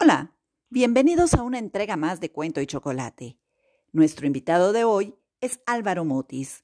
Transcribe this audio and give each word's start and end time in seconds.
Hola, 0.00 0.32
bienvenidos 0.70 1.34
a 1.34 1.42
una 1.42 1.58
entrega 1.58 1.96
más 1.96 2.20
de 2.20 2.30
Cuento 2.30 2.60
y 2.60 2.66
Chocolate. 2.66 3.36
Nuestro 3.90 4.28
invitado 4.28 4.72
de 4.72 4.84
hoy 4.84 5.16
es 5.40 5.60
Álvaro 5.66 6.04
Mutis. 6.04 6.62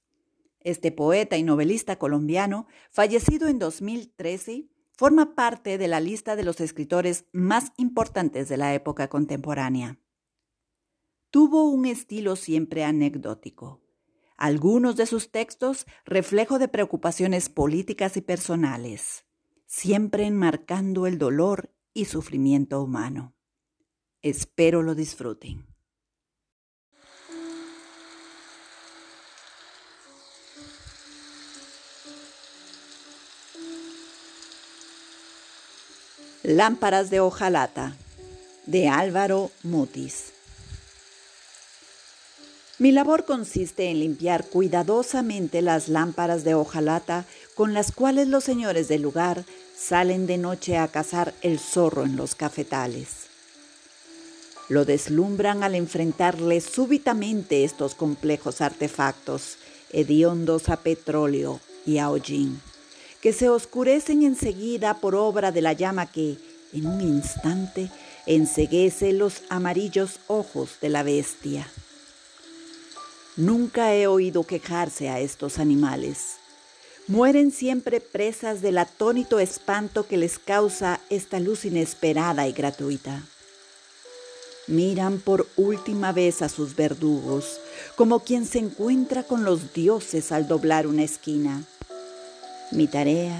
Este 0.60 0.92
poeta 0.92 1.36
y 1.36 1.42
novelista 1.42 1.98
colombiano, 1.98 2.68
fallecido 2.92 3.48
en 3.48 3.58
2013, 3.58 4.68
forma 4.92 5.34
parte 5.34 5.78
de 5.78 5.88
la 5.88 5.98
lista 5.98 6.36
de 6.36 6.44
los 6.44 6.60
escritores 6.60 7.24
más 7.32 7.72
importantes 7.76 8.48
de 8.48 8.56
la 8.56 8.72
época 8.72 9.08
contemporánea. 9.08 9.98
Tuvo 11.30 11.68
un 11.68 11.86
estilo 11.86 12.36
siempre 12.36 12.84
anecdótico. 12.84 13.80
Algunos 14.36 14.94
de 14.94 15.06
sus 15.06 15.32
textos 15.32 15.86
reflejo 16.04 16.60
de 16.60 16.68
preocupaciones 16.68 17.48
políticas 17.48 18.16
y 18.16 18.20
personales, 18.20 19.24
siempre 19.66 20.24
enmarcando 20.24 21.08
el 21.08 21.18
dolor 21.18 21.73
y 21.94 22.04
sufrimiento 22.06 22.82
humano. 22.82 23.32
Espero 24.20 24.82
lo 24.82 24.94
disfruten. 24.94 25.64
Lámparas 36.42 37.08
de 37.08 37.20
hojalata 37.20 37.96
de 38.66 38.88
Álvaro 38.88 39.50
Mutis. 39.62 40.34
Mi 42.78 42.90
labor 42.90 43.24
consiste 43.24 43.88
en 43.88 44.00
limpiar 44.00 44.46
cuidadosamente 44.46 45.62
las 45.62 45.88
lámparas 45.88 46.42
de 46.42 46.54
hojalata 46.54 47.24
con 47.54 47.72
las 47.72 47.92
cuales 47.92 48.26
los 48.26 48.42
señores 48.42 48.88
del 48.88 49.02
lugar 49.02 49.44
salen 49.76 50.26
de 50.26 50.38
noche 50.38 50.76
a 50.76 50.88
cazar 50.88 51.34
el 51.42 51.60
zorro 51.60 52.02
en 52.02 52.16
los 52.16 52.34
cafetales. 52.34 53.28
Lo 54.68 54.84
deslumbran 54.84 55.62
al 55.62 55.76
enfrentarle 55.76 56.60
súbitamente 56.60 57.62
estos 57.62 57.94
complejos 57.94 58.60
artefactos, 58.60 59.58
hediondos 59.92 60.68
a 60.68 60.78
petróleo 60.78 61.60
y 61.86 61.98
a 61.98 62.10
hollín, 62.10 62.60
que 63.20 63.32
se 63.32 63.50
oscurecen 63.50 64.24
enseguida 64.24 64.94
por 64.94 65.14
obra 65.14 65.52
de 65.52 65.62
la 65.62 65.74
llama 65.74 66.10
que, 66.10 66.38
en 66.72 66.86
un 66.86 67.00
instante, 67.02 67.88
enseguece 68.26 69.12
los 69.12 69.42
amarillos 69.48 70.18
ojos 70.26 70.78
de 70.80 70.88
la 70.88 71.04
bestia. 71.04 71.68
Nunca 73.36 73.94
he 73.94 74.06
oído 74.06 74.44
quejarse 74.44 75.08
a 75.08 75.20
estos 75.20 75.58
animales 75.58 76.38
mueren 77.06 77.50
siempre 77.50 78.00
presas 78.00 78.62
del 78.62 78.78
atónito 78.78 79.38
espanto 79.38 80.06
que 80.06 80.16
les 80.16 80.38
causa 80.38 81.00
esta 81.10 81.38
luz 81.38 81.64
inesperada 81.64 82.48
y 82.48 82.52
gratuita. 82.52 83.22
Miran 84.66 85.18
por 85.18 85.46
última 85.56 86.12
vez 86.12 86.40
a 86.40 86.48
sus 86.48 86.74
verdugos, 86.74 87.60
como 87.96 88.20
quien 88.20 88.46
se 88.46 88.58
encuentra 88.58 89.22
con 89.22 89.44
los 89.44 89.74
dioses 89.74 90.32
al 90.32 90.48
doblar 90.48 90.86
una 90.86 91.02
esquina. 91.02 91.62
Mi 92.72 92.86
tarea, 92.86 93.38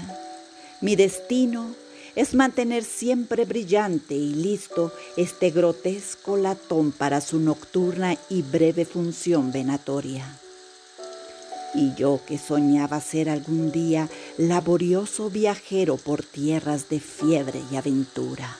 mi 0.81 0.95
destino, 0.95 1.73
es 2.15 2.33
mantener 2.33 2.83
siempre 2.83 3.45
brillante 3.45 4.15
y 4.15 4.33
listo 4.33 4.91
este 5.17 5.51
grotesco 5.51 6.37
latón 6.37 6.91
para 6.91 7.21
su 7.21 7.39
nocturna 7.39 8.17
y 8.29 8.41
breve 8.41 8.85
función 8.85 9.51
venatoria. 9.51 10.39
Y 11.73 11.93
yo 11.95 12.21
que 12.25 12.37
soñaba 12.37 13.01
ser 13.01 13.29
algún 13.29 13.71
día 13.71 14.09
laborioso 14.37 15.29
viajero 15.29 15.97
por 15.97 16.23
tierras 16.23 16.87
de 16.87 17.01
fiebre 17.01 17.61
y 17.69 17.75
aventura. 17.75 18.57